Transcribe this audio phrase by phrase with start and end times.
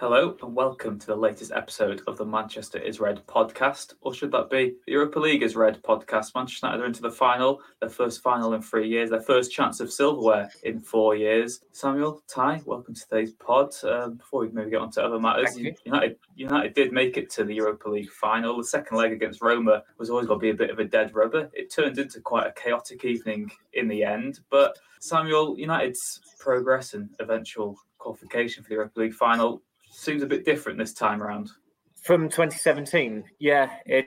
[0.00, 4.30] Hello and welcome to the latest episode of the Manchester is Red podcast, or should
[4.30, 6.36] that be the Europa League is Red podcast?
[6.36, 9.80] Manchester United are into the final, their first final in three years, their first chance
[9.80, 11.62] of silverware in four years.
[11.72, 13.74] Samuel, Ty, welcome to today's pod.
[13.82, 17.42] Um, before we maybe get on to other matters, United United did make it to
[17.42, 18.56] the Europa League final.
[18.56, 21.12] The second leg against Roma was always going to be a bit of a dead
[21.12, 21.50] rubber.
[21.52, 27.10] It turned into quite a chaotic evening in the end, but Samuel, United's progress and
[27.18, 29.60] eventual qualification for the Europa League final
[29.98, 31.50] seems a bit different this time around.
[32.02, 34.06] From 2017, yeah, it,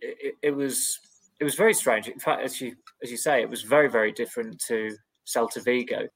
[0.00, 0.98] it it was
[1.40, 2.08] it was very strange.
[2.08, 6.06] In fact, as you as you say, it was very very different to Celta Vigo.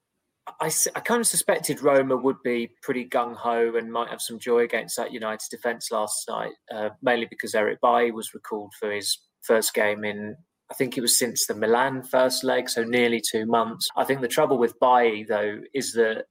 [0.61, 4.39] I, I kind of suspected Roma would be pretty gung ho and might have some
[4.39, 8.91] joy against that United defence last night, uh, mainly because Eric Bailly was recalled for
[8.91, 10.37] his first game in
[10.71, 13.89] I think it was since the Milan first leg, so nearly two months.
[13.97, 16.27] I think the trouble with Bailly though is that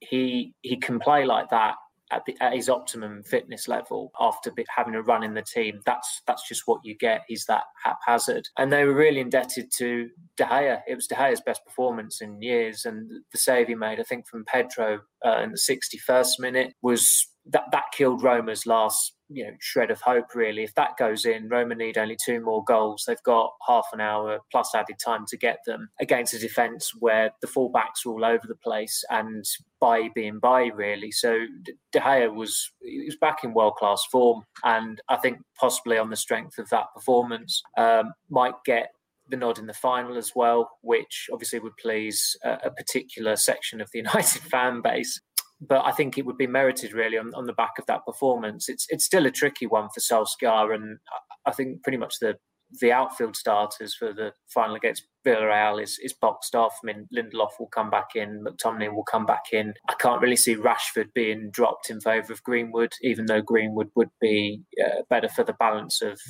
[0.00, 1.74] he he can play like that
[2.10, 5.80] at, the, at his optimum fitness level after having a run in the team.
[5.86, 7.22] That's that's just what you get.
[7.28, 10.80] He's that haphazard, and they were really indebted to De Gea.
[10.88, 14.26] It was De Gea's best performance in years, and the save he made, I think,
[14.26, 19.52] from Pedro uh, in the 61st minute was that that killed Roma's last you know
[19.60, 20.64] shred of hope really.
[20.64, 23.04] If that goes in, Roma need only two more goals.
[23.06, 27.32] They've got half an hour plus added time to get them against a defence where
[27.40, 29.44] the fullbacks are all over the place and
[29.80, 31.10] Bailly being Bailly really.
[31.10, 35.98] So De Gea was he was back in world class form, and I think possibly
[35.98, 38.88] on the strength of that performance um, might get
[39.30, 43.80] the nod in the final as well, which obviously would please a, a particular section
[43.80, 45.20] of the United fan base
[45.60, 48.68] but I think it would be merited really on, on the back of that performance.
[48.68, 50.98] It's it's still a tricky one for Solskjaer, and
[51.46, 52.36] I think pretty much the
[52.80, 56.76] the outfield starters for the final against Villarreal is, is boxed off.
[56.82, 59.72] I mean, Lindelof will come back in, McTominay will come back in.
[59.88, 64.10] I can't really see Rashford being dropped in favour of Greenwood, even though Greenwood would
[64.20, 66.20] be uh, better for the balance of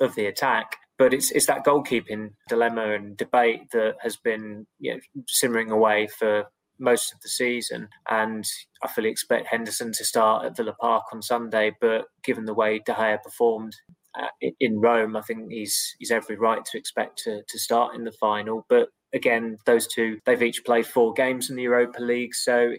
[0.00, 0.76] of the attack.
[0.98, 6.08] But it's it's that goalkeeping dilemma and debate that has been you know, simmering away
[6.18, 6.46] for
[6.78, 7.88] most of the season.
[8.08, 8.44] And
[8.82, 11.72] I fully expect Henderson to start at Villa Park on Sunday.
[11.80, 13.74] But given the way De Gea performed
[14.18, 18.04] uh, in Rome, I think he's he's every right to expect to, to start in
[18.04, 18.64] the final.
[18.68, 22.34] But again, those two they've each played four games in the Europa League.
[22.34, 22.72] So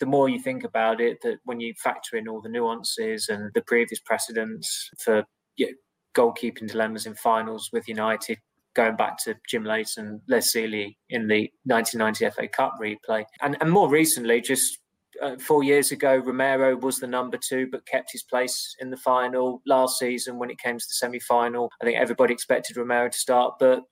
[0.00, 3.50] the more you think about it, that when you factor in all the nuances and
[3.54, 5.24] the previous precedents for
[5.56, 5.72] you know,
[6.14, 8.38] goalkeeping dilemmas in finals with United,
[8.74, 13.24] going back to Jim Leighton, Les Sealey in the 1990 FA Cup replay.
[13.40, 14.78] And, and more recently, just
[15.22, 18.96] uh, four years ago, Romero was the number two, but kept his place in the
[18.96, 19.62] final.
[19.66, 23.18] Last season, when it came to the semi final, I think everybody expected Romero to
[23.18, 23.82] start, but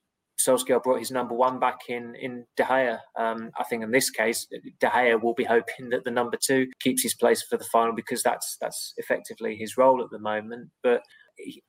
[0.41, 2.99] Solskjaer brought his number one back in in De Gea.
[3.17, 4.47] Um, I think in this case,
[4.79, 7.93] De Gea will be hoping that the number two keeps his place for the final
[7.93, 10.69] because that's that's effectively his role at the moment.
[10.83, 11.03] But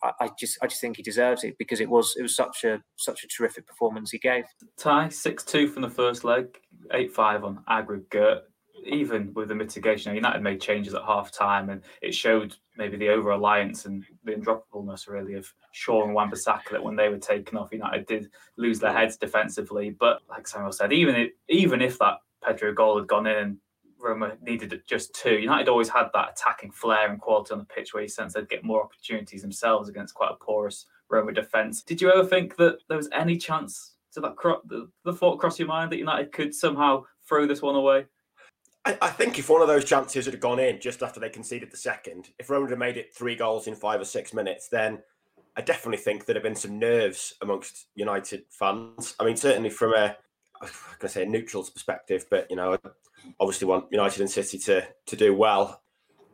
[0.03, 2.81] I, just I just think he deserves it because it was it was such a
[2.97, 4.45] such a terrific performance he gave.
[4.77, 6.47] Ty six two from the first leg,
[6.93, 8.45] eight five on aggregate.
[8.85, 13.11] Even with the mitigation, United made changes at half time, and it showed maybe the
[13.11, 17.57] over reliance and the undroppableness really of Shaw and Wan-Bissaka that when they were taken
[17.57, 19.91] off, United did lose their heads defensively.
[19.91, 23.57] But like Samuel said, even if, even if that Pedro goal had gone in and
[24.03, 25.39] Roma needed just two.
[25.39, 28.49] United always had that attacking flair and quality on the pitch where you sense they'd
[28.49, 31.83] get more opportunities themselves against quite a porous Roma defence.
[31.83, 35.39] Did you ever think that there was any chance to that cro- the, the thought
[35.39, 38.07] cross your mind that United could somehow throw this one away?
[38.85, 41.71] I, I, think if one of those chances had gone in just after they conceded
[41.71, 44.99] the second, if Roma had made it three goals in five or six minutes, then
[45.57, 49.15] I definitely think there'd have been some nerves amongst United fans.
[49.21, 50.17] I mean, certainly from a
[51.01, 52.79] To say a neutral's perspective, but you know,
[53.41, 55.83] obviously want United and City to to do well.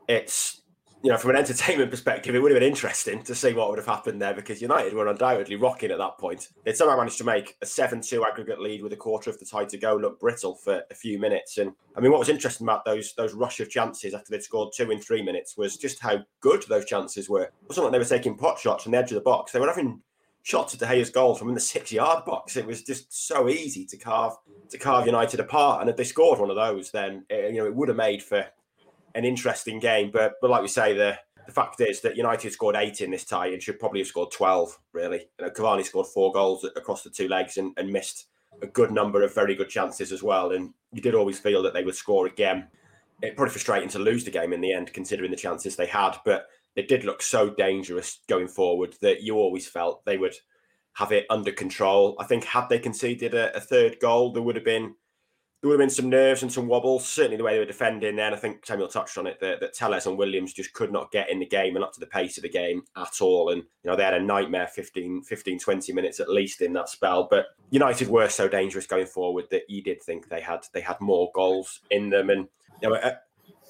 [0.06, 0.62] It's
[1.02, 3.78] you know, from an entertainment perspective, it would have been interesting to see what would
[3.78, 6.48] have happened there because United were undoubtedly rocking at that point.
[6.64, 9.44] They'd somehow managed to make a 7 2 aggregate lead with a quarter of the
[9.44, 11.58] tie to go look brittle for a few minutes.
[11.58, 14.72] And I mean, what was interesting about those those rush of chances after they'd scored
[14.74, 17.42] two in three minutes was just how good those chances were.
[17.44, 19.60] It wasn't like they were taking pot shots from the edge of the box, they
[19.60, 20.02] were having
[20.48, 22.56] shots at De Gea's goal from in the six yard box.
[22.56, 24.32] It was just so easy to carve
[24.70, 25.82] to carve United apart.
[25.82, 28.22] And if they scored one of those, then it, you know it would have made
[28.22, 28.46] for
[29.14, 30.10] an interesting game.
[30.10, 33.26] But but like we say, the the fact is that United scored eight in this
[33.26, 35.28] tie and should probably have scored 12, really.
[35.38, 38.26] You know, Cavani scored four goals across the two legs and, and missed
[38.60, 40.52] a good number of very good chances as well.
[40.52, 42.68] And you did always feel that they would score again.
[43.22, 46.18] It probably frustrating to lose the game in the end, considering the chances they had.
[46.22, 46.48] But
[46.78, 50.36] they did look so dangerous going forward that you always felt they would
[50.92, 52.14] have it under control.
[52.20, 54.94] I think had they conceded a, a third goal, there would have been
[55.60, 57.04] there would have been some nerves and some wobbles.
[57.04, 58.32] Certainly the way they were defending then.
[58.32, 61.30] I think Samuel touched on it that, that Telles and Williams just could not get
[61.30, 63.50] in the game and up to the pace of the game at all.
[63.50, 66.88] And, you know, they had a nightmare 15, 15, 20 minutes at least in that
[66.88, 67.26] spell.
[67.28, 71.00] But United were so dangerous going forward that you did think they had they had
[71.00, 72.30] more goals in them.
[72.30, 72.46] And,
[72.80, 73.12] you know,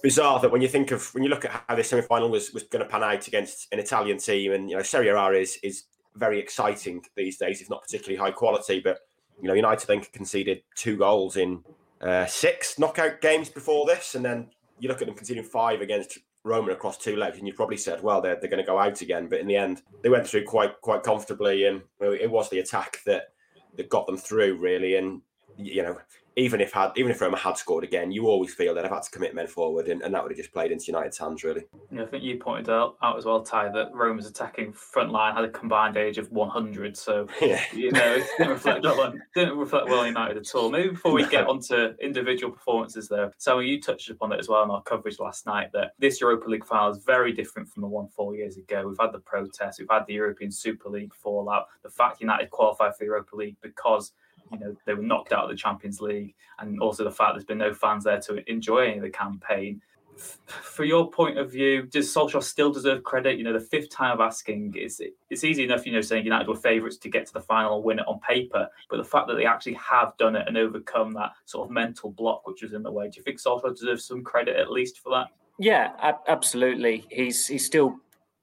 [0.03, 2.65] bizarre that when you think of when you look at how this semi-final was was
[2.65, 5.85] going to pan out against an Italian team, and you know Serie A is is
[6.17, 8.81] very exciting these days, if not particularly high quality.
[8.81, 8.99] But
[9.41, 11.63] you know, United then conceded two goals in
[12.01, 16.19] uh, six knockout games before this, and then you look at them conceding five against
[16.45, 19.01] Roma across two legs, and you probably said, well, they're, they're going to go out
[19.01, 19.29] again.
[19.29, 22.99] But in the end, they went through quite quite comfortably, and it was the attack
[23.07, 23.33] that
[23.77, 24.97] that got them through really.
[24.97, 25.23] And
[25.57, 25.99] you know,
[26.39, 29.03] even if had even if Roma had scored again, you always feel that I've had
[29.03, 31.65] to commit men forward, and, and that would have just played into United's hands, really.
[31.91, 35.35] Yeah, I think you pointed out, out as well, Ty, that Roma's attacking front line
[35.35, 37.61] had a combined age of 100, so yeah.
[37.75, 40.71] you know it didn't reflect well, didn't reflect well United at all.
[40.71, 44.63] Maybe before we get onto individual performances, though, so you touched upon it as well
[44.63, 47.89] in our coverage last night that this Europa League final is very different from the
[47.89, 48.87] one four years ago.
[48.87, 52.93] We've had the protests, we've had the European Super League fallout, the fact United qualified
[52.93, 54.13] for the Europa League because
[54.53, 57.45] you know they were knocked out of the Champions League, and also the fact there's
[57.45, 59.81] been no fans there to enjoy any of the campaign.
[60.17, 63.39] For your point of view, does Solskjaer still deserve credit?
[63.39, 65.01] You know, the fifth time of asking, it's
[65.31, 67.85] it's easy enough, you know, saying United were favourites to get to the final and
[67.85, 71.13] win it on paper, but the fact that they actually have done it and overcome
[71.13, 74.05] that sort of mental block which was in the way, do you think Solskjaer deserves
[74.05, 75.29] some credit at least for that?
[75.59, 75.93] Yeah,
[76.27, 77.05] absolutely.
[77.11, 77.97] He's he's still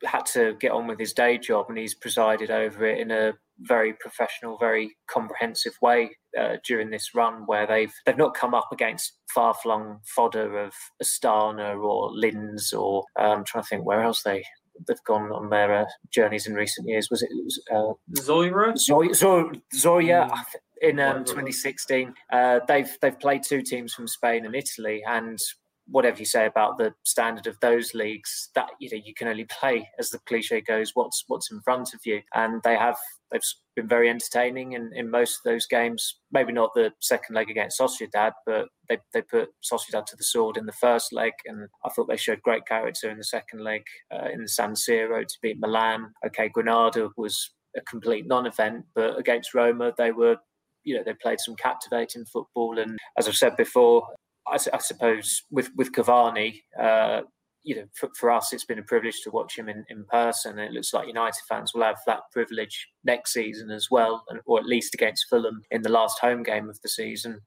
[0.03, 3.33] had to get on with his day job and he's presided over it in a
[3.59, 8.69] very professional, very comprehensive way uh, during this run, where they've they've not come up
[8.71, 10.73] against far flung fodder of
[11.03, 14.43] Astana or Linz or um, I'm trying to think where else they
[14.87, 17.09] they've gone on their uh, journeys in recent years.
[17.09, 17.29] Was it,
[17.71, 18.77] uh, Zorya?
[18.77, 20.43] Zoya, Zoya mm.
[20.81, 22.13] in um, 2016.
[22.31, 25.39] Uh, they've they've played two teams from Spain and Italy, and
[25.87, 29.45] whatever you say about the standard of those leagues, that you know you can only
[29.45, 32.21] play, as the cliche goes, what's what's in front of you.
[32.33, 32.97] And they have
[33.31, 33.41] they've
[33.75, 36.19] been very entertaining in, in most of those games.
[36.31, 40.57] Maybe not the second leg against Sociedad, but they they put Sociedad to the sword
[40.57, 43.83] in the first leg, and I thought they showed great character in the second leg
[44.13, 46.13] uh, in San Siro to beat Milan.
[46.25, 50.37] Okay, Granada was a complete non-event, but against Roma they were
[50.85, 54.07] you know they played some captivating football and as i've said before
[54.47, 57.21] I, I suppose with with Cavani, uh,
[57.63, 60.59] you know, for, for, us, it's been a privilege to watch him in, in person.
[60.59, 64.59] It looks like United fans will have that privilege next season as well, and, or
[64.59, 67.39] at least against Fulham in the last home game of the season.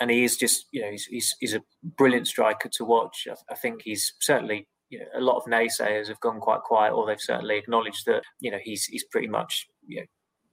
[0.00, 3.26] And he is just, you know, he's, he's, he's a brilliant striker to watch.
[3.30, 6.92] I, I think he's certainly you know, a lot of naysayers have gone quite quiet,
[6.92, 10.06] or they've certainly acknowledged that you know he's he's pretty much you know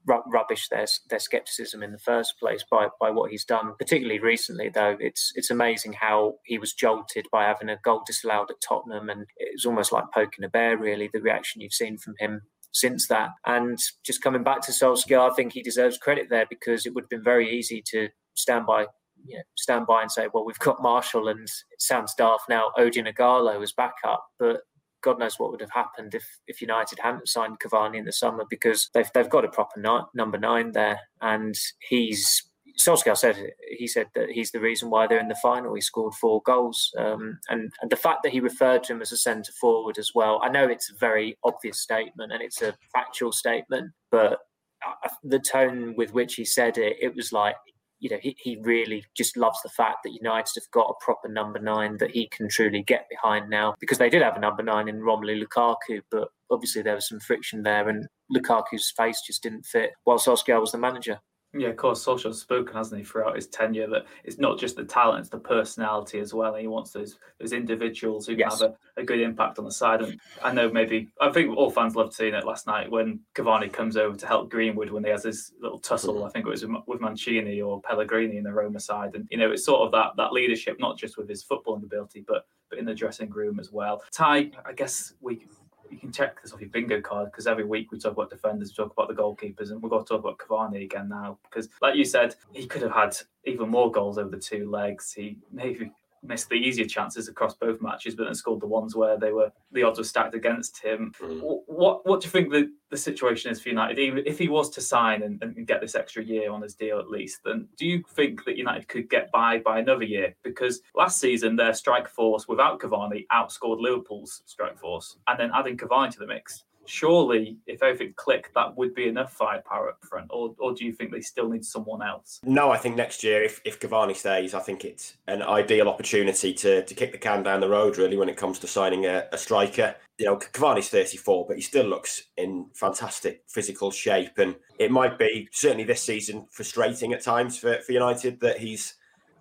[0.05, 3.73] rubbish their their skepticism in the first place by by what he's done.
[3.77, 8.51] Particularly recently, though, it's it's amazing how he was jolted by having a goal disallowed
[8.51, 10.77] at Tottenham, and it was almost like poking a bear.
[10.77, 15.31] Really, the reaction you've seen from him since that, and just coming back to Solskjaer,
[15.31, 18.65] I think he deserves credit there because it would have been very easy to stand
[18.65, 18.87] by.
[19.25, 22.71] You know, stand by and say, well, we've got Martial and it sounds daft now.
[22.77, 24.63] Odion Ighalo as backup, but
[25.03, 28.45] God knows what would have happened if, if United hadn't signed Cavani in the summer
[28.49, 29.79] because they've they've got a proper
[30.13, 31.55] number nine there, and
[31.89, 33.37] he's Solskjaer said
[33.77, 35.75] he said that he's the reason why they're in the final.
[35.75, 39.11] He scored four goals, um, and and the fact that he referred to him as
[39.11, 40.39] a centre forward as well.
[40.43, 44.39] I know it's a very obvious statement and it's a factual statement, but
[44.85, 47.55] uh, the tone with which he said it, it was like
[48.03, 51.29] you know, he, he really just loves the fact that United have got a proper
[51.29, 54.61] number nine that he can truly get behind now because they did have a number
[54.61, 59.41] nine in Romelu Lukaku, but obviously there was some friction there and Lukaku's face just
[59.41, 61.21] didn't fit while Solskjaer was the manager.
[61.55, 64.83] Yeah, of course, Solskjaer's spoken, hasn't he, throughout his tenure that it's not just the
[64.83, 66.53] talent, it's the personality as well.
[66.53, 68.59] And he wants those those individuals who yes.
[68.59, 70.01] can have a, a, good impact on the side.
[70.01, 73.71] And I know maybe I think all fans loved seeing it last night when Cavani
[73.71, 76.15] comes over to help Greenwood when he has this little tussle.
[76.15, 76.25] Mm-hmm.
[76.25, 79.13] I think it was with Mancini or Pellegrini in the Roma side.
[79.13, 82.25] And you know, it's sort of that that leadership, not just with his footballing ability,
[82.27, 84.01] but but in the dressing room as well.
[84.11, 85.45] Ty, I guess we
[85.93, 88.69] you can check this off your bingo card because every week we talk about defenders,
[88.69, 91.69] we talk about the goalkeepers, and we've got to talk about Cavani again now because,
[91.81, 95.13] like you said, he could have had even more goals over the two legs.
[95.13, 95.91] He maybe
[96.23, 99.51] missed the easier chances across both matches, but then scored the ones where they were
[99.71, 101.11] the odds were stacked against him.
[101.19, 101.41] Mm.
[101.67, 103.99] What what do you think the, the situation is for United?
[103.99, 106.99] Even if he was to sign and, and get this extra year on his deal
[106.99, 110.35] at least, then do you think that United could get by by another year?
[110.43, 115.77] Because last season their strike force without Cavani outscored Liverpool's strike force, and then adding
[115.77, 120.27] Cavani to the mix surely if everything clicked, that would be enough firepower up front,
[120.29, 122.39] or, or do you think they still need someone else?
[122.43, 126.53] No, I think next year, if, if Cavani stays, I think it's an ideal opportunity
[126.53, 129.25] to, to kick the can down the road, really, when it comes to signing a,
[129.31, 129.95] a striker.
[130.17, 134.37] You know, Cavani's 34, but he still looks in fantastic physical shape.
[134.37, 138.95] And it might be, certainly this season, frustrating at times for, for United that he's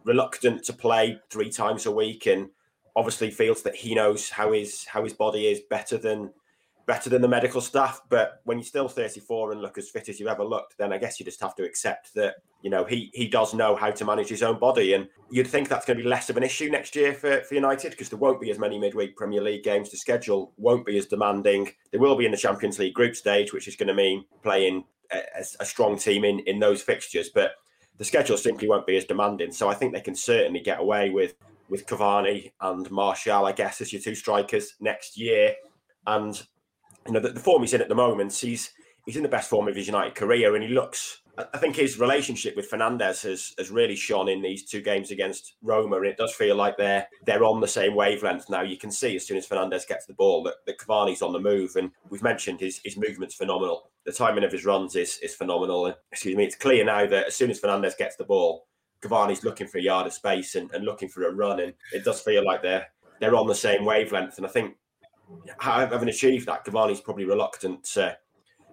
[0.05, 2.49] reluctant to play three times a week and
[2.97, 6.31] obviously feels that he knows how his how his body is better than
[6.87, 8.01] better than the medical staff.
[8.09, 10.99] But when you're still 34 and look as fit as you've ever looked, then I
[10.99, 14.05] guess you just have to accept that you know he he does know how to
[14.05, 16.71] manage his own body, and you'd think that's going to be less of an issue
[16.71, 19.89] next year for, for United because there won't be as many midweek Premier League games
[19.91, 21.71] to schedule, won't be as demanding.
[21.91, 24.85] They will be in the Champions League group stage, which is going to mean playing
[25.13, 27.53] a, a strong team in in those fixtures, but
[27.99, 29.53] the schedule simply won't be as demanding.
[29.53, 31.35] So I think they can certainly get away with
[31.69, 35.55] with Cavani and Martial, I guess, as your two strikers next year.
[36.07, 36.41] And
[37.07, 38.73] you know, the, the form he's in at the moment, he's
[39.07, 41.21] he's in the best form of his United career, and he looks.
[41.55, 45.55] I think his relationship with Fernandes has has really shone in these two games against
[45.63, 48.61] Roma, and it does feel like they're they're on the same wavelength now.
[48.61, 51.41] You can see as soon as Fernandes gets the ball that, that Cavani's on the
[51.41, 53.91] move, and we've mentioned his his movement's phenomenal.
[54.05, 55.87] The timing of his runs is is phenomenal.
[55.87, 58.67] And excuse me, it's clear now that as soon as Fernandes gets the ball,
[59.03, 62.05] Cavani's looking for a yard of space and, and looking for a run, and it
[62.05, 62.87] does feel like they're
[63.21, 64.37] they're on the same wavelength.
[64.37, 64.77] And I think
[65.59, 68.17] having achieved that, Cavani's probably reluctant to,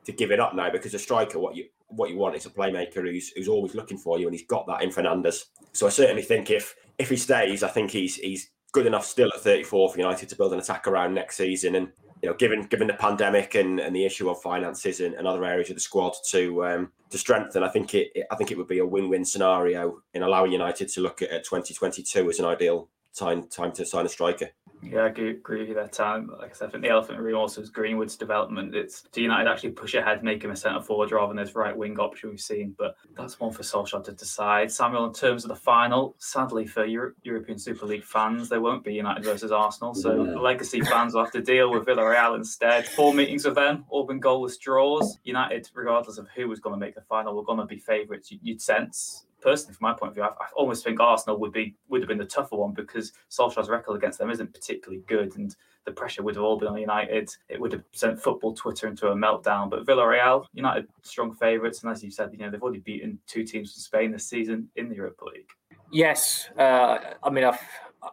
[0.06, 2.50] to give it up now because a striker, what you what you want is a
[2.50, 5.46] playmaker who's who's always looking for you, and he's got that in Fernandes.
[5.74, 9.32] So I certainly think if if he stays, I think he's he's good enough still
[9.34, 11.76] at 34 for United to build an attack around next season.
[11.76, 11.90] And
[12.22, 15.46] you know, given given the pandemic and, and the issue of finances and, and other
[15.46, 18.58] areas of the squad to um, to strengthen, I think it, it I think it
[18.58, 22.40] would be a win win scenario in allowing United to look at, at 2022 as
[22.40, 24.50] an ideal time time to sign a striker.
[24.82, 25.88] Yeah, I agree, agree with there.
[25.88, 28.76] Time, like I said, I think the elephant in the room also is Greenwood's development.
[28.76, 31.76] It's do United actually push ahead, make him a centre forward rather than this right
[31.76, 32.76] wing option we've seen.
[32.78, 34.72] But that's one for Solskjaer to decide.
[34.72, 38.84] Samuel, in terms of the final, sadly for Euro- European Super League fans, there won't
[38.84, 39.94] be United versus Arsenal.
[39.94, 40.40] So yeah.
[40.40, 42.88] legacy fans will have to deal with Villarreal instead.
[42.88, 45.20] Four meetings with them, all been goalless draws.
[45.24, 48.32] United, regardless of who was going to make the final, were going to be favourites.
[48.32, 51.76] You'd sense personally, from my point of view, I, I, almost think Arsenal would be
[51.88, 55.56] would have been the tougher one because Solskjaer's record against them isn't particularly good, and
[55.86, 57.30] the pressure would have all been on United.
[57.48, 59.70] It would have sent football Twitter into a meltdown.
[59.70, 63.44] But Villarreal, United, strong favourites, and as you said, you know they've already beaten two
[63.44, 65.50] teams from Spain this season in the Europa League.
[65.92, 67.60] Yes, uh, I mean I've.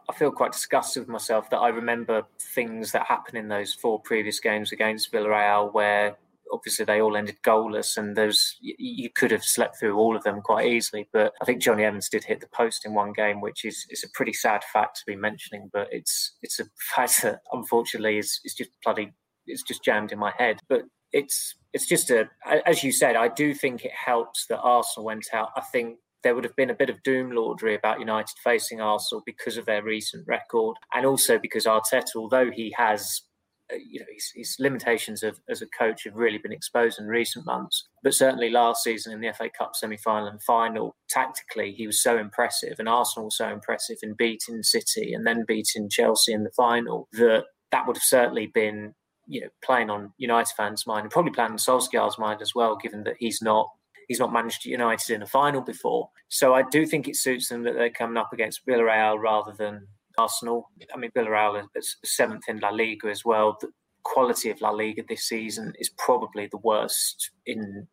[0.09, 4.01] I feel quite disgusted with myself that I remember things that happened in those four
[4.01, 6.17] previous games against Villarreal where
[6.51, 10.41] obviously they all ended goalless, and those you could have slept through all of them
[10.41, 11.07] quite easily.
[11.13, 14.03] But I think Jonny Evans did hit the post in one game, which is is
[14.03, 15.69] a pretty sad fact to be mentioning.
[15.71, 19.13] But it's it's a fact that unfortunately is is just bloody
[19.45, 20.59] it's just jammed in my head.
[20.69, 22.29] But it's it's just a
[22.65, 25.49] as you said, I do think it helps that Arsenal went out.
[25.55, 29.23] I think there would have been a bit of doom lordry about United facing Arsenal
[29.25, 33.21] because of their recent record, and also because Arteta, although he has
[33.71, 37.05] Uh, you know, his, his limitations of, as a coach have really been exposed in
[37.05, 37.87] recent months.
[38.03, 42.17] But certainly last season in the FA Cup semi-final and final, tactically he was so
[42.17, 46.51] impressive, and Arsenal was so impressive in beating City and then beating Chelsea in the
[46.51, 48.93] final that that would have certainly been,
[49.27, 52.77] you know, playing on United fans' mind and probably playing on Solskjaer's mind as well,
[52.77, 53.67] given that he's not
[54.07, 56.09] he's not managed United in a final before.
[56.29, 59.87] So I do think it suits them that they're coming up against Villarreal rather than
[60.17, 60.69] Arsenal.
[60.93, 63.57] I mean, Villarreal is seventh in La Liga as well.
[63.59, 63.69] The
[64.03, 67.87] quality of La Liga this season is probably the worst in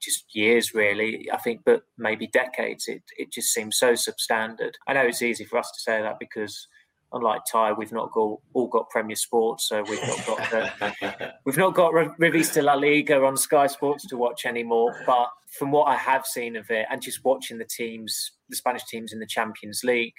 [0.00, 1.28] just years, really.
[1.32, 2.88] I think, but maybe decades.
[2.88, 4.72] It it just seems so substandard.
[4.86, 6.68] I know it's easy for us to say that because.
[7.12, 11.56] Unlike Ty, we've not got, all got Premier Sports, so we've not got the, we've
[11.56, 14.92] not got Revista La Liga on Sky Sports to watch anymore.
[15.06, 18.84] But from what I have seen of it, and just watching the teams, the Spanish
[18.86, 20.16] teams in the Champions League,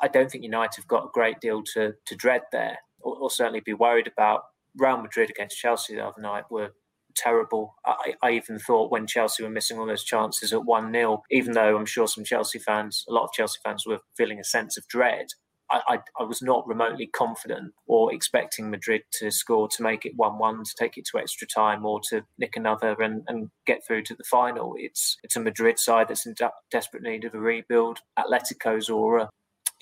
[0.00, 3.30] I don't think United have got a great deal to, to dread there, or, or,
[3.30, 4.42] certainly be worried about.
[4.76, 6.72] Real Madrid against Chelsea the other night were
[7.14, 7.74] terrible.
[7.84, 11.52] I, I, even thought when Chelsea were missing all those chances at 1 0, even
[11.52, 14.76] though I'm sure some Chelsea fans, a lot of Chelsea fans were feeling a sense
[14.76, 15.26] of dread,
[15.70, 20.12] I, I, I was not remotely confident or expecting Madrid to score to make it
[20.16, 23.84] 1 1, to take it to extra time, or to nick another and, and get
[23.86, 24.74] through to the final.
[24.78, 27.98] It's, it's a Madrid side that's in de- desperate need of a rebuild.
[28.18, 29.28] Atletico's aura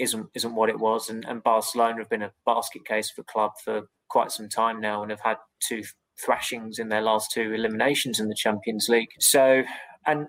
[0.01, 1.11] isn't isn't what it was.
[1.11, 5.03] And, and Barcelona have been a basket case for club for quite some time now
[5.03, 5.83] and have had two
[6.25, 9.09] thrashings in their last two eliminations in the Champions League.
[9.21, 9.63] So,
[10.07, 10.27] and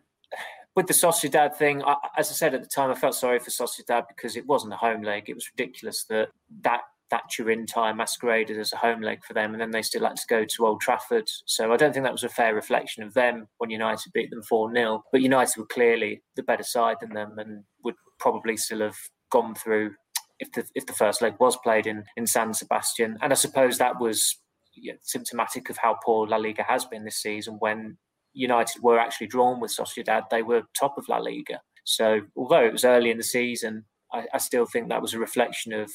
[0.75, 3.50] with the Sociedad thing, I, as I said at the time, I felt sorry for
[3.50, 5.24] Sociedad because it wasn't a home leg.
[5.28, 6.30] It was ridiculous that
[6.62, 10.06] that that Turin tie masqueraded as a home leg for them, and then they still
[10.06, 11.30] had to go to Old Trafford.
[11.46, 14.42] So I don't think that was a fair reflection of them when United beat them
[14.42, 15.04] 4 0.
[15.12, 18.96] But United were clearly the better side than them and would probably still have
[19.31, 19.95] gone through
[20.39, 23.17] if the if the first leg was played in, in San Sebastian.
[23.21, 24.38] And I suppose that was
[24.75, 27.97] yeah, symptomatic of how poor La Liga has been this season when
[28.33, 31.59] United were actually drawn with Sociedad, they were top of La Liga.
[31.83, 35.19] So although it was early in the season, I, I still think that was a
[35.19, 35.91] reflection of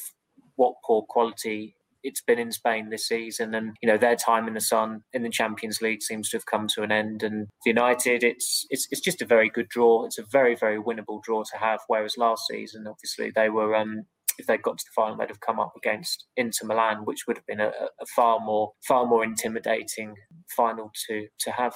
[0.55, 4.53] what poor quality it's been in Spain this season, and you know their time in
[4.53, 7.23] the sun in the Champions League seems to have come to an end.
[7.23, 10.05] And United, it's it's it's just a very good draw.
[10.05, 11.79] It's a very very winnable draw to have.
[11.87, 14.03] Whereas last season, obviously they were um,
[14.37, 17.37] if they'd got to the final, they'd have come up against Inter Milan, which would
[17.37, 20.15] have been a, a far more far more intimidating
[20.55, 21.73] final to to have.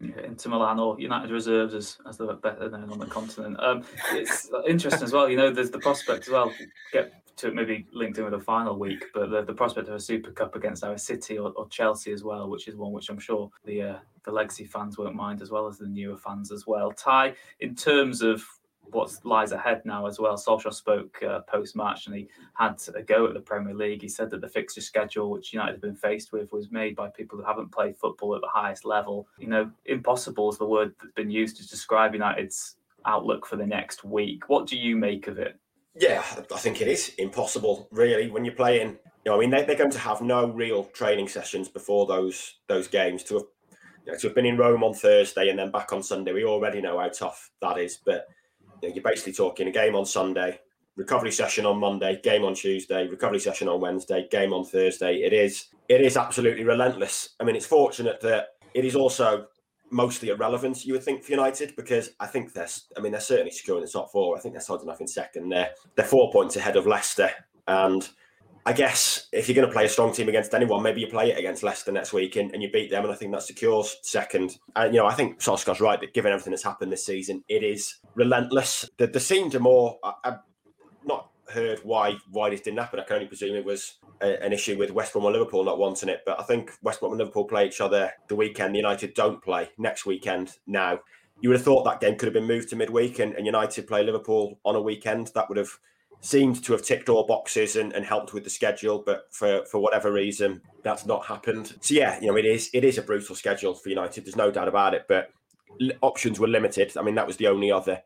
[0.00, 3.56] Yeah, Milan or United reserves, as, as they're better known on the continent.
[3.60, 5.28] Um, it's interesting as well.
[5.28, 6.52] You know, there's the prospect as well.
[6.92, 10.00] Get to maybe linked in with a final week, but the, the prospect of a
[10.00, 13.18] Super Cup against our City or, or, Chelsea as well, which is one which I'm
[13.18, 16.66] sure the uh, the legacy fans won't mind as well as the newer fans as
[16.66, 16.92] well.
[16.92, 18.44] Ty, in terms of
[18.90, 20.36] what lies ahead now as well.
[20.36, 24.02] Solskjaer spoke uh, post match and he had a go at the Premier League.
[24.02, 27.08] He said that the fixture schedule, which United have been faced with, was made by
[27.08, 29.26] people who haven't played football at the highest level.
[29.38, 33.66] You know, impossible is the word that's been used to describe United's outlook for the
[33.66, 34.48] next week.
[34.48, 35.58] What do you make of it?
[35.96, 38.98] Yeah, I think it is impossible, really, when you're playing.
[39.24, 42.56] You know, I mean, they, are going to have no real training sessions before those
[42.66, 43.22] those games.
[43.24, 43.44] To have,
[44.04, 46.44] you know, to have been in Rome on Thursday and then back on Sunday, we
[46.44, 47.98] already know how tough that is.
[48.04, 48.26] But
[48.92, 50.60] you're basically talking a game on Sunday,
[50.96, 55.22] recovery session on Monday, game on Tuesday, recovery session on Wednesday, game on Thursday.
[55.22, 57.34] It is it is absolutely relentless.
[57.40, 59.46] I mean, it's fortunate that it is also
[59.90, 63.52] mostly irrelevant, you would think, for United, because I think they're I mean, they're certainly
[63.52, 64.36] securing the top four.
[64.36, 65.48] I think they're solid enough in second.
[65.48, 67.30] They're they're four points ahead of Leicester.
[67.66, 68.08] And
[68.66, 71.30] I guess if you're going to play a strong team against anyone, maybe you play
[71.30, 73.98] it against Leicester next week and, and you beat them, and I think that secures
[74.02, 74.58] second.
[74.74, 77.62] And you know, I think Solskjaer's right that given everything that's happened this season, it
[77.62, 78.88] is relentless.
[78.96, 79.98] The, the seemed more.
[80.02, 80.38] I, I've
[81.04, 83.00] not heard why why this didn't happen.
[83.00, 85.78] I can only presume it was a, an issue with West Brom or Liverpool not
[85.78, 86.22] wanting it.
[86.24, 88.74] But I think West Brom and Liverpool play each other the weekend.
[88.74, 91.00] The United don't play next weekend now.
[91.40, 93.86] You would have thought that game could have been moved to midweek and, and United
[93.86, 95.32] play Liverpool on a weekend.
[95.34, 95.78] That would have
[96.24, 99.78] seemed to have ticked all boxes and, and helped with the schedule, but for, for
[99.78, 101.74] whatever reason, that's not happened.
[101.82, 104.24] So yeah, you know, it is it is a brutal schedule for United.
[104.24, 105.30] There's no doubt about it, but
[106.00, 106.96] options were limited.
[106.96, 108.02] I mean, that was the only other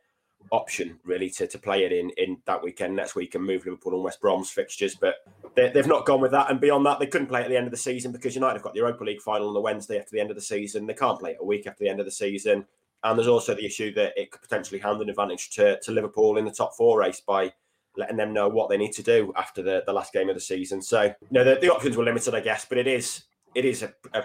[0.51, 3.95] option really to, to play it in in that weekend next week and move Liverpool
[3.95, 4.97] and West Brom's fixtures.
[4.97, 5.17] But
[5.55, 6.51] they, have not gone with that.
[6.51, 8.63] And beyond that, they couldn't play at the end of the season because United have
[8.63, 10.87] got the Europa League final on the Wednesday after the end of the season.
[10.87, 12.67] They can't play it a week after the end of the season.
[13.05, 16.37] And there's also the issue that it could potentially hand an advantage to, to Liverpool
[16.37, 17.53] in the top four race by
[17.99, 20.41] letting them know what they need to do after the, the last game of the
[20.41, 20.81] season.
[20.81, 23.83] So, you know, the, the options were limited, I guess, but it is it is
[23.83, 24.23] a, a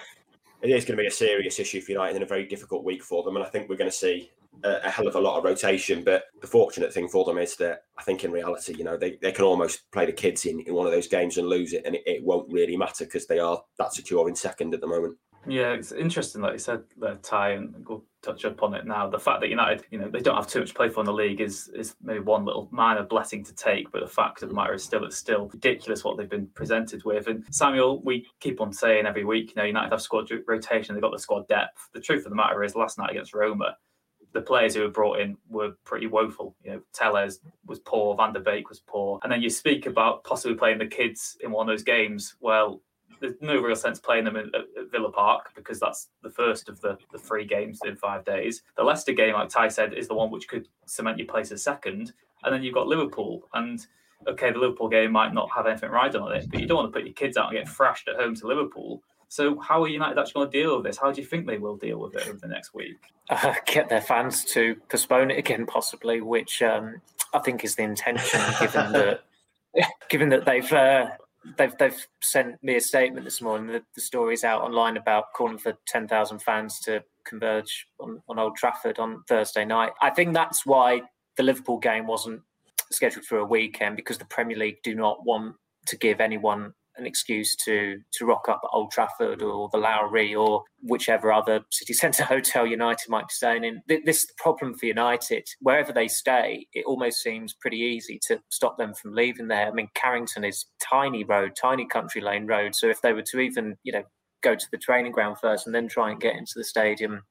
[0.62, 3.04] it is going to be a serious issue for United and a very difficult week
[3.04, 3.36] for them.
[3.36, 4.32] And I think we're going to see
[4.64, 6.04] a, a, hell of a lot of rotation.
[6.04, 9.18] But the fortunate thing for them is that I think in reality, you know, they,
[9.22, 11.84] they can almost play the kids in, in one of those games and lose it,
[11.86, 14.88] and it, it won't really matter because they are that secure in second at the
[14.88, 15.18] moment.
[15.46, 19.10] Yeah, it's interesting, like you said, there, Ty, and we'll touch up on it now.
[19.10, 21.14] The fact that United, you know, they don't have too much play for in the
[21.14, 24.56] league is is maybe one little minor blessing to take, but the fact of the
[24.56, 27.28] matter is still it's still ridiculous what they've been presented with.
[27.28, 31.02] And Samuel, we keep on saying every week, you know, United have squad rotation, they've
[31.02, 31.90] got the squad depth.
[31.94, 33.76] The truth of the matter is, last night against Roma,
[34.32, 36.56] the players who were brought in were pretty woeful.
[36.64, 40.24] You know, Telles was poor, Van der Beek was poor, and then you speak about
[40.24, 42.36] possibly playing the kids in one of those games.
[42.40, 42.82] Well,
[43.24, 46.82] there's no real sense playing them at, at, Villa Park because that's the first of
[46.82, 48.64] the, the three games in five days.
[48.76, 51.64] The Leicester game, like Ty said, is the one which could cement your place as
[51.64, 52.12] second.
[52.44, 53.48] And then you've got Liverpool.
[53.54, 53.86] And
[54.28, 56.94] okay, the Liverpool game might not have anything riding on it, but you don't want
[56.94, 59.02] to put your kids out and get thrashed at home to Liverpool.
[59.30, 60.98] So, how are United actually going to deal with this?
[60.98, 63.00] How do you think they will deal with it over the next week?
[63.30, 67.02] Uh, get their fans to postpone it again, possibly, which um,
[67.34, 69.24] I think is the intention, given that
[70.10, 71.08] given that they've uh,
[71.58, 73.68] they've they've sent me a statement this morning.
[73.68, 78.40] The, the story's out online about calling for ten thousand fans to converge on, on
[78.40, 79.92] Old Trafford on Thursday night.
[80.02, 81.02] I think that's why
[81.38, 82.42] the Liverpool game wasn't
[82.92, 85.56] scheduled for a weekend because the Premier League do not want
[85.88, 90.36] to give anyone an excuse to to rock up at Old Trafford or the Lowry
[90.36, 93.82] or whichever other city centre hotel United might be staying in.
[93.88, 95.48] This is the problem for United.
[95.60, 99.68] Wherever they stay, it almost seems pretty easy to stop them from leaving there.
[99.68, 102.76] I mean, Carrington is tiny road, tiny country lane road.
[102.76, 104.04] So if they were to even, you know,
[104.42, 107.24] go to the training ground first and then try and get into the stadium,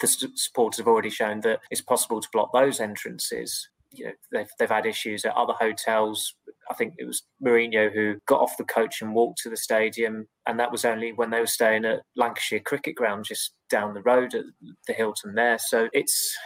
[0.00, 4.50] the supporters have already shown that it's possible to block those entrances you know they've
[4.58, 6.34] they've had issues at other hotels.
[6.70, 10.26] I think it was Mourinho who got off the coach and walked to the stadium,
[10.46, 14.02] and that was only when they were staying at Lancashire Cricket Ground, just down the
[14.02, 14.44] road at
[14.86, 15.58] the Hilton there.
[15.58, 16.36] So it's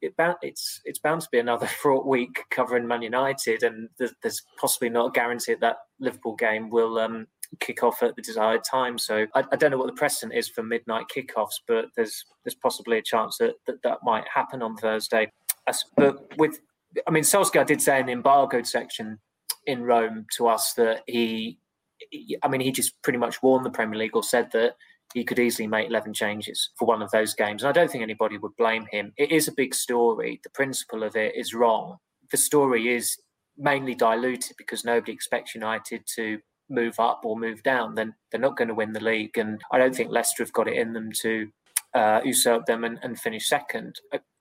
[0.00, 4.14] it bound, it's it's bound to be another fraught week covering Man United, and there's,
[4.22, 7.26] there's possibly not a guarantee that, that Liverpool game will um,
[7.60, 8.98] kick off at the desired time.
[8.98, 12.54] So I, I, don't know what the precedent is for midnight kickoffs, but there's there's
[12.54, 15.28] possibly a chance that that, that might happen on Thursday
[15.96, 16.60] but with,
[17.06, 19.18] I mean, Solskjaer did say in the embargoed section
[19.66, 21.58] in Rome to us that he,
[22.42, 24.76] I mean, he just pretty much warned the Premier League or said that
[25.14, 27.62] he could easily make 11 changes for one of those games.
[27.62, 29.12] And I don't think anybody would blame him.
[29.16, 30.40] It is a big story.
[30.42, 31.98] The principle of it is wrong.
[32.30, 33.18] The story is
[33.58, 36.38] mainly diluted because nobody expects United to
[36.70, 37.94] move up or move down.
[37.94, 39.36] Then they're not going to win the league.
[39.36, 41.48] And I don't think Leicester have got it in them to
[41.94, 43.96] uh, usurp them and, and finish second.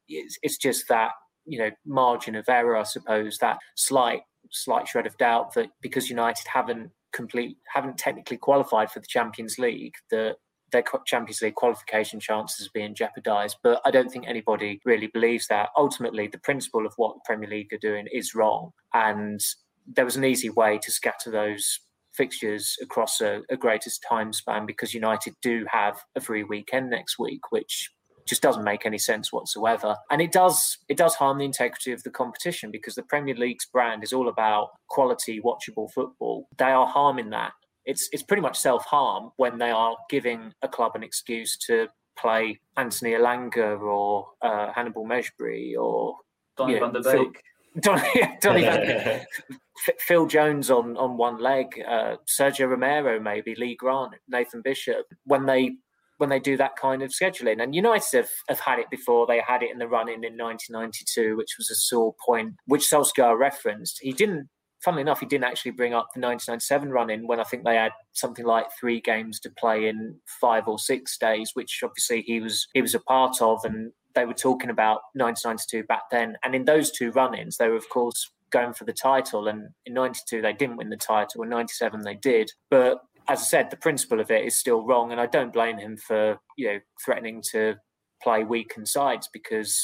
[0.07, 1.11] It's, it's just that
[1.45, 6.09] you know margin of error, I suppose, that slight slight shred of doubt that because
[6.09, 10.35] United haven't complete haven't technically qualified for the Champions League, that
[10.71, 13.57] their Champions League qualification chances are being jeopardised.
[13.61, 15.69] But I don't think anybody really believes that.
[15.75, 19.39] Ultimately, the principle of what the Premier League are doing is wrong, and
[19.87, 21.79] there was an easy way to scatter those
[22.13, 27.17] fixtures across a, a greatest time span because United do have a free weekend next
[27.17, 27.89] week, which
[28.31, 29.97] just doesn't make any sense whatsoever.
[30.09, 33.65] And it does it does harm the integrity of the competition because the Premier League's
[33.65, 36.47] brand is all about quality, watchable football.
[36.57, 37.51] They are harming that.
[37.83, 41.89] It's it's pretty much self harm when they are giving a club an excuse to
[42.17, 46.15] play Anthony Elanga or uh, Hannibal Mejbri or
[46.55, 47.43] Donny van der Beek.
[47.81, 49.25] Donny, Donny van
[49.99, 55.45] Phil Jones on on one leg, uh, Sergio Romero maybe, Lee Grant, Nathan Bishop, when
[55.45, 55.75] they
[56.21, 57.61] when they do that kind of scheduling.
[57.61, 59.25] And United have, have had it before.
[59.25, 63.37] They had it in the running in 1992, which was a sore point, which Solskjaer
[63.37, 63.97] referenced.
[64.01, 64.47] He didn't,
[64.83, 67.91] funnily enough, he didn't actually bring up the 1997 running when I think they had
[68.13, 72.67] something like three games to play in five or six days, which obviously he was
[72.73, 73.65] he was a part of.
[73.65, 76.37] And they were talking about 1992 back then.
[76.43, 79.47] And in those two run-ins, they were of course going for the title.
[79.47, 81.41] And in 92, they didn't win the title.
[81.41, 82.51] In 97, they did.
[82.69, 82.99] But
[83.31, 85.97] as I said, the principle of it is still wrong, and I don't blame him
[85.97, 87.75] for you know threatening to
[88.21, 89.79] play weakened sides because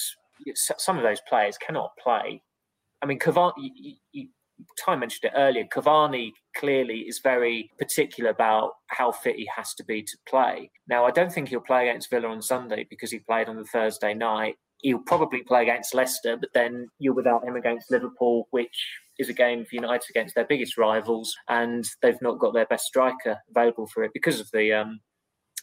[0.56, 2.42] some of those players cannot play.
[3.02, 4.28] I mean, Cavani, you, you,
[4.84, 5.66] Ty mentioned it earlier.
[5.66, 10.70] Cavani clearly is very particular about how fit he has to be to play.
[10.88, 13.66] Now, I don't think he'll play against Villa on Sunday because he played on the
[13.66, 14.56] Thursday night.
[14.82, 19.34] He'll probably play against Leicester, but then you're without him against Liverpool, which is a
[19.34, 23.88] game for United against their biggest rivals, and they've not got their best striker available
[23.88, 25.00] for it because of the um,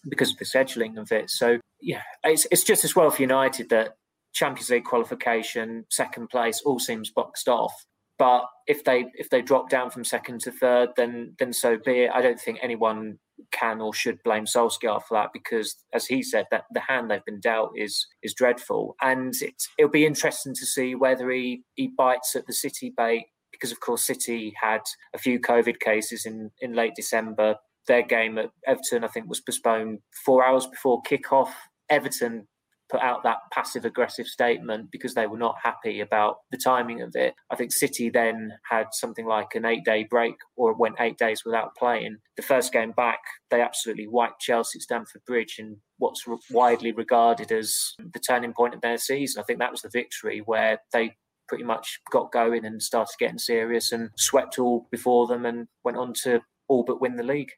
[0.09, 1.31] because of the scheduling of it.
[1.31, 3.97] So yeah, it's it's just as well for United that
[4.33, 7.73] Champions League qualification, second place, all seems boxed off.
[8.19, 12.05] But if they if they drop down from second to third, then then so be
[12.05, 12.11] it.
[12.13, 13.19] I don't think anyone
[13.51, 17.25] can or should blame Solskjaer for that because, as he said, that the hand they've
[17.25, 21.89] been dealt is is dreadful, and it's, it'll be interesting to see whether he he
[21.89, 24.83] bites at the City bait because, of course, City had
[25.15, 27.57] a few COVID cases in, in late December.
[27.87, 31.51] Their game at Everton, I think, was postponed four hours before kickoff.
[31.91, 32.47] Everton
[32.91, 37.13] put out that passive aggressive statement because they were not happy about the timing of
[37.15, 37.35] it.
[37.51, 41.43] I think City then had something like an eight day break or went eight days
[41.45, 42.19] without playing.
[42.37, 47.51] The first game back, they absolutely wiped Chelsea at Stamford Bridge in what's widely regarded
[47.51, 49.41] as the turning point of their season.
[49.41, 51.17] I think that was the victory where they
[51.49, 55.99] pretty much got going and started getting serious and swept all before them and went
[55.99, 57.51] on to all but win the league.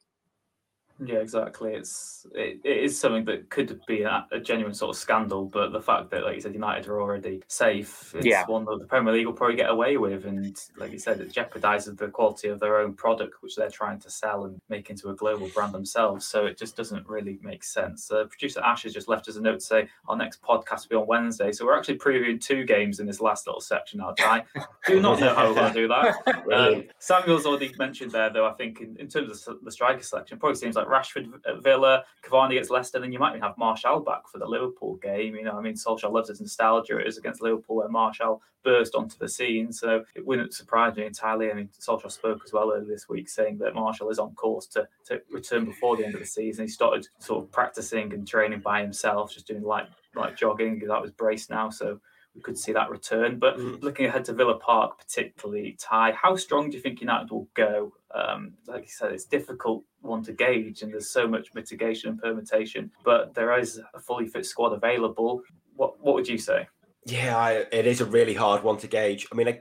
[1.05, 1.75] Yeah, exactly.
[1.75, 5.73] It's it, it is something that could be a, a, genuine sort of scandal, but
[5.73, 8.47] the fact that, like you said, United are already safe, it's yeah.
[8.47, 11.33] one that the Premier League will probably get away with, and like you said, it
[11.33, 15.11] jeopardises the quality of their own product, which they're trying to sell and make into
[15.11, 16.27] a global brand themselves.
[16.27, 18.11] So it just doesn't really make sense.
[18.11, 20.89] Uh, producer Ash has just left us a note to say our next podcast will
[20.89, 23.99] be on Wednesday, so we're actually previewing two games in this last little section.
[23.99, 24.45] Now, I
[24.87, 26.17] do not know how we're going to do that.
[26.57, 28.47] Um, Samuel's already mentioned there, though.
[28.47, 31.55] I think in, in terms of the striker selection, it probably seems like Rashford at
[31.55, 34.96] uh, Villa, Cavani against Leicester, then you might even have Martial back for the Liverpool
[34.96, 35.35] game.
[35.35, 36.99] You know, I mean, Solskjaer loves his nostalgia.
[36.99, 39.72] It is against Liverpool where Martial burst onto the scene.
[39.72, 41.51] So it wouldn't surprise me entirely.
[41.51, 44.66] I mean, Solskjaer spoke as well earlier this week saying that Martial is on course
[44.68, 46.66] to, to return before the end of the season.
[46.66, 50.75] He started sort of practicing and training by himself, just doing light, light jogging.
[50.75, 51.70] Because that was brace now.
[51.70, 52.01] So
[52.37, 53.38] we could see that return.
[53.38, 53.83] But mm.
[53.83, 57.94] looking ahead to Villa Park, particularly, Ty, how strong do you think United will go?
[58.14, 62.20] Um, like you said, it's difficult one to gauge, and there's so much mitigation and
[62.20, 62.90] permutation.
[63.05, 65.42] But there is a fully fit squad available.
[65.75, 66.68] What what would you say?
[67.07, 69.27] Yeah, I, it is a really hard one to gauge.
[69.33, 69.61] I mean, I,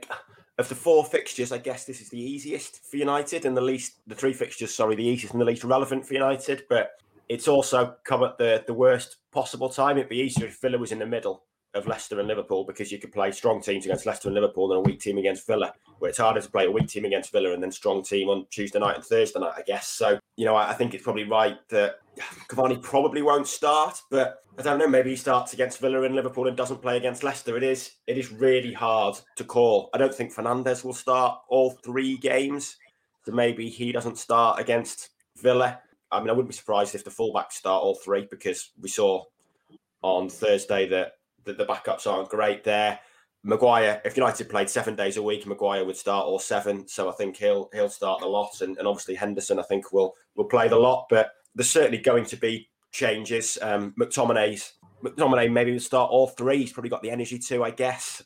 [0.58, 4.00] of the four fixtures, I guess this is the easiest for United, and the least
[4.06, 6.64] the three fixtures, sorry, the easiest and the least relevant for United.
[6.68, 6.90] But
[7.28, 9.96] it's also come at the the worst possible time.
[9.96, 11.44] It'd be easier if Villa was in the middle
[11.76, 14.78] of Leicester and Liverpool because you could play strong teams against Leicester and Liverpool and
[14.78, 15.72] a weak team against Villa.
[15.98, 18.46] Where it's harder to play a weak team against Villa and then strong team on
[18.50, 19.88] Tuesday night and Thursday night, I guess.
[19.88, 22.00] So, you know, I, I think it's probably right that
[22.48, 24.88] Cavani probably won't start, but I don't know.
[24.88, 27.56] Maybe he starts against Villa and Liverpool and doesn't play against Leicester.
[27.56, 29.90] It is it is really hard to call.
[29.92, 32.76] I don't think Fernandes will start all three games,
[33.24, 35.80] so maybe he doesn't start against Villa.
[36.10, 39.24] I mean, I wouldn't be surprised if the fullbacks start all three because we saw
[40.02, 41.12] on Thursday that
[41.46, 42.98] the, the backups aren't great there.
[43.42, 46.86] Maguire, if United played seven days a week, Maguire would start all seven.
[46.88, 50.14] So I think he'll he'll start the lot, and, and obviously Henderson, I think will
[50.34, 51.06] will play the lot.
[51.08, 53.56] But there's certainly going to be changes.
[53.62, 54.72] Um, McTominay's
[55.04, 56.58] McTominay maybe will start all three.
[56.58, 58.22] He's probably got the energy to, I guess.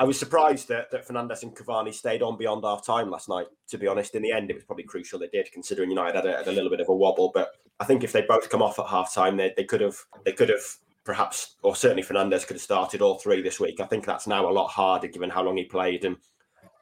[0.00, 3.46] I was surprised that, that Fernandes and Cavani stayed on beyond half time last night.
[3.70, 6.26] To be honest, in the end, it was probably crucial they did, considering United had
[6.26, 7.32] a, had a little bit of a wobble.
[7.34, 9.96] But I think if they both come off at half time, they, they could have
[10.24, 10.62] they could have
[11.08, 13.80] perhaps, or certainly Fernandes could have started all three this week.
[13.80, 16.04] I think that's now a lot harder given how long he played.
[16.04, 16.18] And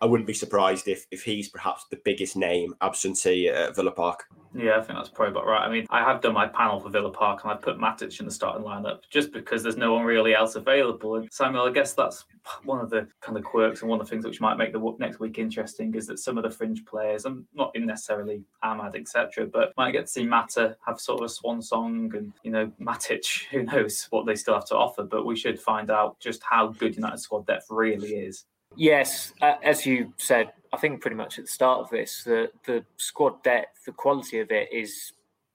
[0.00, 4.24] I wouldn't be surprised if if he's perhaps the biggest name absentee at Villa Park.
[4.56, 5.66] Yeah, I think that's probably about right.
[5.66, 8.24] I mean, I have done my panel for Villa Park and I put Matic in
[8.24, 11.16] the starting lineup just because there's no one really else available.
[11.16, 12.24] And Samuel, I guess that's
[12.64, 14.96] one of the kind of quirks and one of the things which might make the
[14.98, 19.46] next week interesting is that some of the fringe players, and not necessarily Amad, etc.,
[19.46, 22.72] but might get to see Mata have sort of a swan song and, you know,
[22.80, 25.02] Matic, who knows what they still have to offer.
[25.02, 28.46] But we should find out just how good United squad depth really is.
[28.76, 32.50] Yes, uh, as you said, I think pretty much at the start of this, the
[32.66, 35.12] the squad depth, the quality of it is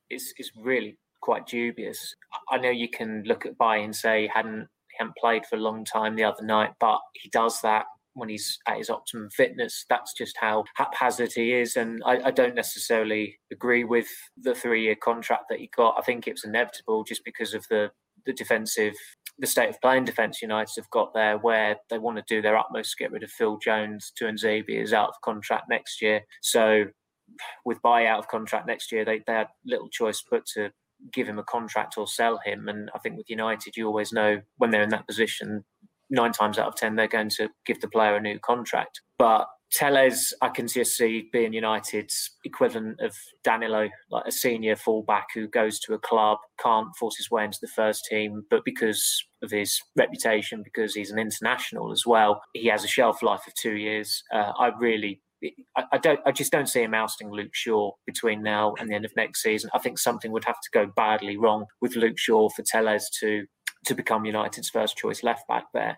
[0.09, 2.15] is is really quite dubious.
[2.49, 5.55] I know you can look at Bailly and say he hadn't he hadn't played for
[5.55, 9.29] a long time the other night, but he does that when he's at his optimum
[9.29, 9.85] fitness.
[9.87, 14.95] That's just how haphazard he is, and I, I don't necessarily agree with the three-year
[14.95, 15.95] contract that he got.
[15.97, 17.91] I think it was inevitable just because of the
[18.25, 18.95] the defensive
[19.41, 22.57] the state of playing defence United have got there, where they want to do their
[22.57, 24.13] utmost to get rid of Phil Jones.
[24.19, 26.85] Tuanzebe is out of contract next year, so
[27.65, 30.71] with Bailly out of contract next year, they, they had little choice but to
[31.11, 32.67] give him a contract or sell him.
[32.67, 35.63] And I think with United, you always know when they're in that position,
[36.09, 39.01] nine times out of ten, they're going to give the player a new contract.
[39.17, 45.27] But Telles, I can just see being United's equivalent of Danilo, like a senior fullback
[45.33, 49.23] who goes to a club, can't force his way into the first team, but because
[49.41, 53.53] of his reputation, because he's an international as well, he has a shelf life of
[53.53, 54.23] two years.
[54.33, 55.21] Uh, I really
[55.75, 56.19] I, I, don't.
[56.25, 59.41] I just don't see him ousting Luke Shaw between now and the end of next
[59.41, 59.71] season.
[59.73, 63.45] I think something would have to go badly wrong with Luke Shaw for Telles to
[63.85, 65.97] to become United's first choice left back there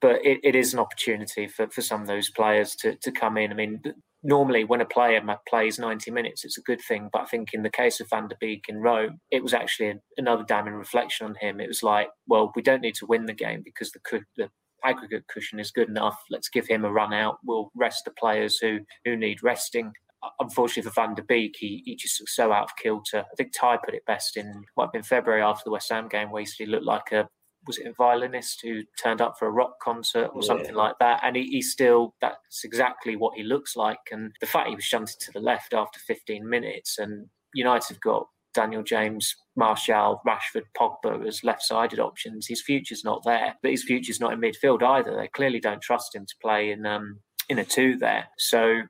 [0.00, 3.36] but it, it is an opportunity for, for some of those players to, to come
[3.36, 3.50] in.
[3.50, 3.82] I mean,
[4.22, 7.08] normally when a player plays 90 minutes, it's a good thing.
[7.12, 9.94] But I think in the case of Van der Beek in Rome, it was actually
[10.16, 11.60] another damning reflection on him.
[11.60, 14.50] It was like, well, we don't need to win the game because the, the
[14.84, 16.18] aggregate cushion is good enough.
[16.30, 17.38] Let's give him a run out.
[17.44, 19.92] We'll rest the players who, who need resting
[20.24, 23.20] uh, unfortunately for Van der Beek, he, he just so out of kilter.
[23.20, 26.08] I think Ty put it best in might have been February after the West Ham
[26.08, 27.28] game, where he looked like a
[27.66, 30.46] was it a violinist who turned up for a rock concert or yeah.
[30.46, 31.20] something like that?
[31.22, 33.98] And he, he still, that's exactly what he looks like.
[34.10, 38.00] And the fact he was shunted to the left after 15 minutes, and United have
[38.00, 42.46] got Daniel James, Martial, Rashford, Pogba as left-sided options.
[42.46, 45.14] His future's not there, but his future's not in midfield either.
[45.14, 48.28] They clearly don't trust him to play in um, in a two there.
[48.38, 48.82] So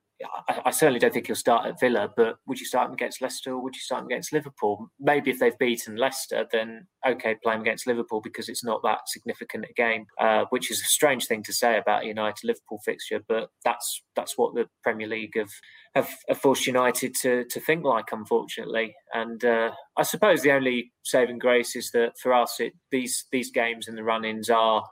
[0.64, 3.52] I, certainly don't think he'll start at Villa, but would you start him against Leicester
[3.52, 4.88] or would you start him against Liverpool?
[5.00, 9.00] Maybe if they've beaten Leicester, then okay, play him against Liverpool because it's not that
[9.08, 12.80] significant a game, uh, which is a strange thing to say about a United Liverpool
[12.84, 15.50] fixture, but that's that's what the Premier League have
[15.94, 18.94] have, have forced United to to think like, unfortunately.
[19.12, 23.50] And uh, I suppose the only saving grace is that for us, it, these these
[23.50, 24.84] games and the run-ins are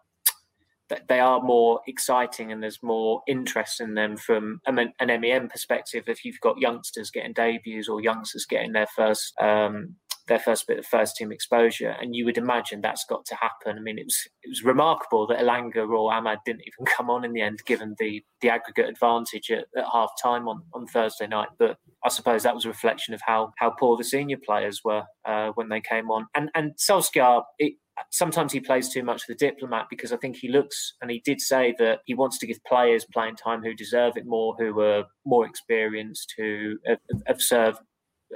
[1.08, 6.04] they are more exciting and there's more interest in them from an MEN perspective.
[6.06, 9.96] If you've got youngsters getting debuts or youngsters getting their first um,
[10.28, 13.76] their first bit of first team exposure, and you would imagine that's got to happen.
[13.76, 17.24] I mean, it was it was remarkable that Elanga or Amad didn't even come on
[17.24, 21.26] in the end, given the the aggregate advantage at, at half time on, on Thursday
[21.26, 21.48] night.
[21.58, 25.04] But I suppose that was a reflection of how how poor the senior players were
[25.24, 26.26] uh, when they came on.
[26.34, 27.74] And and Solskjaer, it,
[28.10, 31.40] sometimes he plays too much the diplomat because I think he looks and he did
[31.40, 35.04] say that he wants to give players playing time who deserve it more, who are
[35.24, 36.78] more experienced, who
[37.26, 37.78] have, served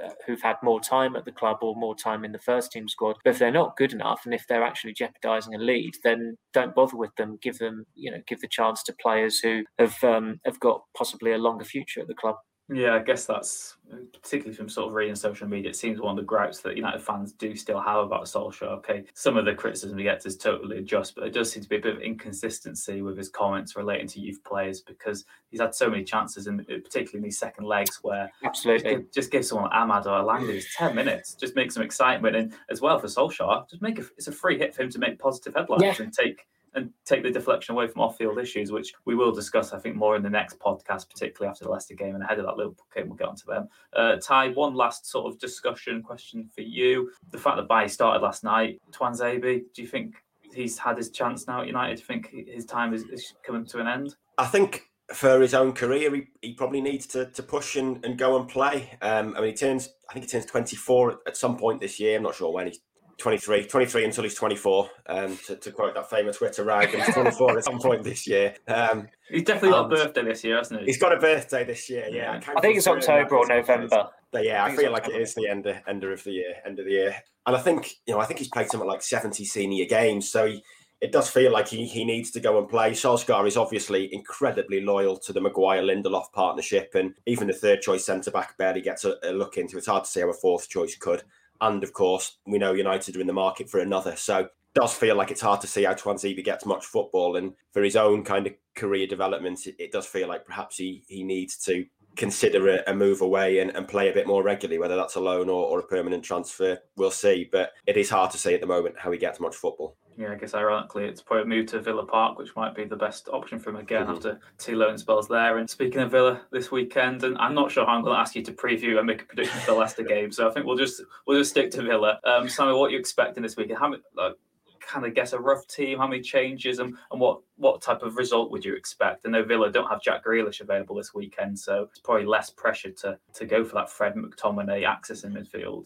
[0.03, 2.87] uh, who've had more time at the club or more time in the first team
[2.87, 3.15] squad.
[3.23, 6.75] But if they're not good enough and if they're actually jeopardising a lead, then don't
[6.75, 7.39] bother with them.
[7.41, 11.31] Give them, you know, give the chance to players who have um, have got possibly
[11.31, 12.35] a longer future at the club.
[12.69, 13.77] Yeah, I guess that's
[14.11, 15.69] particularly from sort of reading social media.
[15.69, 18.67] It seems one of the gripes that United fans do still have about Solskjaer.
[18.79, 21.69] Okay, some of the criticism he gets is totally just, but there does seem to
[21.69, 25.73] be a bit of inconsistency with his comments relating to youth players because he's had
[25.73, 29.45] so many chances, and particularly in these second legs, where absolutely just give, just give
[29.45, 33.69] someone Amad or Elanga ten minutes, just make some excitement, and as well for Solskjaer,
[33.69, 35.95] just make a, it's a free hit for him to make positive headlines yeah.
[35.99, 36.45] and take
[36.77, 40.15] and take the deflection away from off-field issues, which we will discuss, I think, more
[40.15, 43.07] in the next podcast, particularly after the Leicester game and ahead of that Liverpool game.
[43.07, 43.67] We'll get onto them.
[43.93, 48.21] Uh, Ty, one last sort of discussion question for you: the fact that Bailly started
[48.21, 50.15] last night, Tuanzebe, do you think
[50.53, 51.95] he's had his chance now at United?
[51.95, 54.15] Do you think his time is, is coming to an end?
[54.37, 58.17] I think for his own career, he, he probably needs to, to push and, and
[58.17, 58.97] go and play.
[59.01, 62.17] Um, I mean, he turns, I think he turns 24 at some point this year.
[62.17, 62.67] I'm not sure when.
[62.67, 62.79] He's
[63.17, 66.89] 23, 23 until he's 24, um, to, to quote that famous Twitter rag.
[66.89, 68.55] He's 24 at some point this year.
[68.67, 70.85] Um, he's definitely got a birthday this year, hasn't he?
[70.85, 72.39] He's got a birthday this year, yeah.
[72.47, 74.09] I, I think it's October or November.
[74.31, 75.19] But yeah, I, I feel like October.
[75.19, 77.15] it is the end of, end of the year, end of the year.
[77.45, 80.29] And I think, you know, I think he's played something like 70 senior games.
[80.29, 80.61] So he,
[80.99, 82.91] it does feel like he, he needs to go and play.
[82.91, 88.05] Solskjaer is obviously incredibly loyal to the Maguire Lindelof partnership, and even the third choice
[88.05, 89.77] centre back barely gets a, a, look into.
[89.77, 91.23] It's hard to see how a fourth choice could.
[91.61, 94.15] And of course, we know United are in the market for another.
[94.15, 97.35] So it does feel like it's hard to see how Tuanzebe gets much football.
[97.35, 101.03] And for his own kind of career development, it, it does feel like perhaps he,
[101.07, 104.79] he needs to consider a, a move away and, and, play a bit more regularly,
[104.79, 106.79] whether that's a loan or, or a permanent transfer.
[106.95, 107.47] We'll see.
[107.51, 110.31] But it is hard to say at the moment how he gets much football yeah,
[110.31, 113.59] I guess ironically, it's probably moved to Villa Park, which might be the best option
[113.59, 114.13] for him again mm-hmm.
[114.13, 115.59] after two loan spells there.
[115.59, 118.35] And speaking of Villa this weekend, and I'm not sure how I'm going to ask
[118.35, 120.75] you to preview and make a prediction for the Leicester game, so I think we'll
[120.75, 122.19] just we'll just stick to Villa.
[122.23, 123.77] Um, Samuel, what are you expecting this weekend?
[123.77, 124.33] How many, like,
[124.79, 128.17] kind of guess a rough team, how many changes, and, and what what type of
[128.17, 129.23] result would you expect?
[129.27, 132.89] I know Villa don't have Jack Grealish available this weekend, so it's probably less pressure
[132.89, 135.85] to to go for that Fred McTominay axis in midfield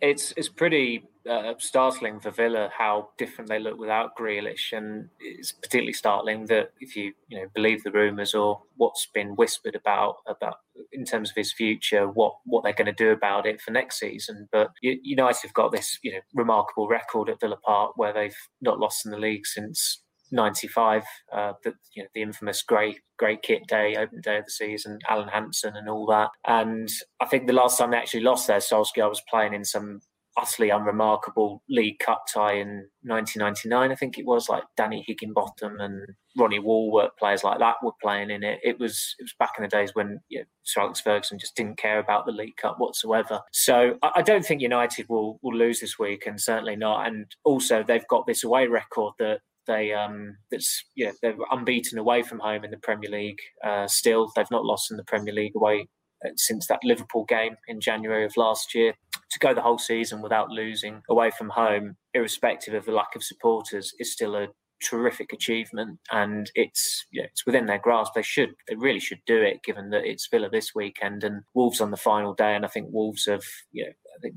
[0.00, 5.52] it's it's pretty uh, startling for Villa how different they look without Grealish, and it's
[5.52, 10.16] particularly startling that if you you know believe the rumours or what's been whispered about
[10.26, 10.56] about
[10.92, 13.98] in terms of his future, what what they're going to do about it for next
[13.98, 14.48] season.
[14.52, 18.78] But United have got this you know remarkable record at Villa Park where they've not
[18.78, 20.02] lost in the league since
[20.32, 21.02] 95,
[21.32, 24.98] uh, the you know the infamous grey grey kit day, open day of the season,
[25.08, 26.30] Alan Hansen and all that.
[26.46, 26.88] And
[27.20, 30.00] I think the last time they actually lost there, Solskjaer was playing in some
[30.36, 34.48] utterly unremarkable League Cup tie in 1999, I think it was.
[34.48, 36.06] Like Danny Higginbotham and
[36.38, 38.60] Ronnie Wall, players like that were playing in it.
[38.62, 41.56] It was it was back in the days when you know, Sir Alex Ferguson just
[41.56, 43.40] didn't care about the League Cup whatsoever.
[43.52, 47.06] So I, I don't think United will will lose this week, and certainly not.
[47.06, 52.22] And also they've got this away record that they um, that's yeah they're unbeaten away
[52.22, 53.40] from home in the Premier League.
[53.64, 55.88] Uh, still, they've not lost in the Premier League away
[56.24, 58.94] uh, since that Liverpool game in January of last year.
[59.32, 63.22] To go the whole season without losing away from home, irrespective of the lack of
[63.22, 64.48] supporters, is still a
[64.82, 69.40] terrific achievement and it's yeah, it's within their grasp they should they really should do
[69.42, 72.68] it given that it's Villa this weekend and Wolves on the final day and I
[72.68, 74.36] think Wolves have you know I think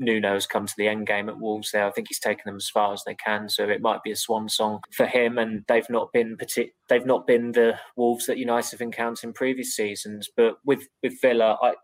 [0.00, 1.86] Nuno has come to the end game at Wolves there.
[1.86, 4.16] I think he's taken them as far as they can, so it might be a
[4.16, 5.36] swan song for him.
[5.38, 9.32] And they've not been partic- they've not been the Wolves that United have encountered in
[9.34, 10.28] previous seasons.
[10.34, 11.74] But with with Villa, I,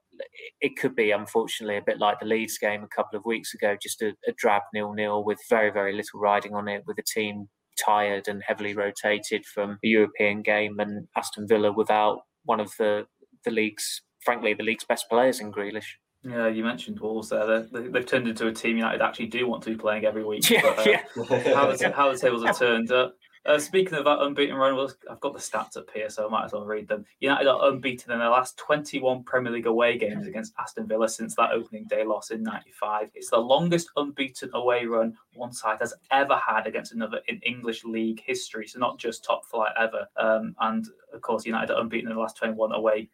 [0.60, 3.76] it could be unfortunately a bit like the Leeds game a couple of weeks ago,
[3.80, 7.02] just a, a drab nil nil with very very little riding on it, with a
[7.02, 7.48] team
[7.84, 13.06] tired and heavily rotated from the European game, and Aston Villa without one of the
[13.44, 15.96] the league's frankly the league's best players in Grealish.
[16.22, 17.62] Yeah, you mentioned Wolves there.
[17.62, 20.44] They, have turned into a team United actually do want to be playing every week.
[20.50, 21.54] Yeah, but, uh, yeah.
[21.54, 22.90] how, the, how the tables have turned.
[22.90, 23.10] Uh,
[23.46, 26.46] Uh, speaking of that unbeaten run, I've got the stats up here, so I might
[26.46, 27.04] as well read them.
[27.20, 31.36] United are unbeaten in their last 21 Premier League away games against Aston Villa since
[31.36, 33.10] that opening day loss in 95.
[33.14, 37.84] It's the longest unbeaten away run one side has ever had against another in English
[37.84, 40.08] league history, so not just top flight ever.
[40.16, 43.08] Um, and of course, United are unbeaten in the last 21 away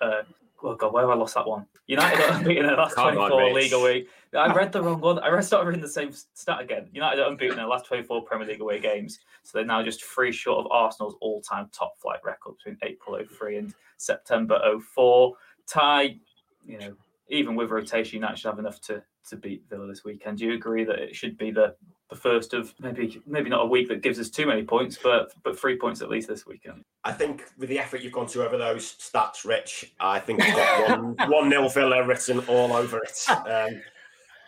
[0.00, 0.22] uh,
[0.64, 1.66] oh god, where have I lost that one?
[1.86, 4.06] United are unbeaten in the last 24 league away.
[4.36, 5.18] I read the wrong one.
[5.18, 6.88] I started reading the same stat again.
[6.92, 9.20] United are unbeaten in the last 24 Premier League away games.
[9.42, 13.58] So they're now just three short of Arsenal's all-time top flight record between April 03
[13.58, 14.60] and September
[14.94, 15.34] 04.
[15.66, 16.16] Ty,
[16.64, 16.94] you know,
[17.28, 20.38] even with rotation, United should have enough to to beat Villa this weekend.
[20.38, 21.74] Do you agree that it should be the
[22.14, 25.32] the first of maybe maybe not a week that gives us too many points, but
[25.42, 26.84] but three points at least this weekend.
[27.02, 30.54] I think with the effort you've gone to over those stats, Rich, I think it's
[30.54, 33.18] got one one nil Villa written all over it.
[33.28, 33.82] Um,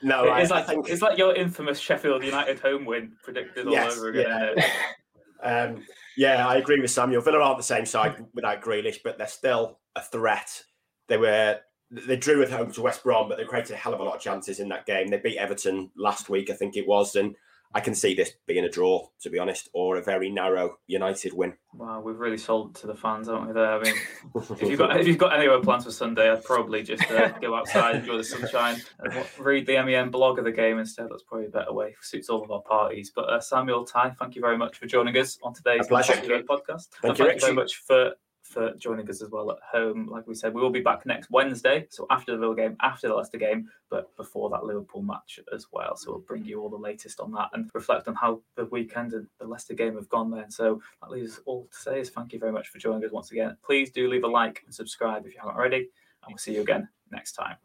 [0.02, 3.66] no, it's I, like I think it's like your infamous Sheffield United home win predicted
[3.66, 4.54] all Yes, over again.
[4.56, 4.70] yeah.
[5.42, 5.82] Um,
[6.16, 7.20] yeah, I agree with Samuel.
[7.20, 10.62] Villa aren't the same side without Grealish, but they're still a threat.
[11.08, 11.58] They were
[11.90, 14.16] they drew at home to West Brom, but they created a hell of a lot
[14.16, 15.08] of chances in that game.
[15.08, 17.34] They beat Everton last week, I think it was, and
[17.76, 21.34] I can see this being a draw, to be honest, or a very narrow United
[21.34, 21.52] win.
[21.74, 23.52] Wow, we've really sold to the fans, haven't we?
[23.52, 23.94] There, I mean,
[24.34, 27.28] if you've got if you've got any other plans for Sunday, I'd probably just uh,
[27.38, 31.08] go outside, enjoy the sunshine, and read the MEN blog of the game instead.
[31.10, 31.94] That's probably a better way.
[32.00, 33.12] Suits all of our parties.
[33.14, 36.88] But uh, Samuel Ty, thank you very much for joining us on today's podcast.
[37.02, 38.14] Thank thank you very much for
[38.47, 40.07] for joining us as well at home.
[40.07, 43.09] Like we said, we will be back next Wednesday, so after the Villa game, after
[43.09, 45.97] the Leicester game, but before that Liverpool match as well.
[45.97, 49.12] So we'll bring you all the latest on that and reflect on how the weekend
[49.12, 50.51] and the Leicester game have gone then.
[50.51, 53.32] So that leaves all to say is thank you very much for joining us once
[53.32, 53.57] again.
[53.64, 56.62] Please do leave a like and subscribe if you haven't already, and we'll see you
[56.62, 57.57] again next time.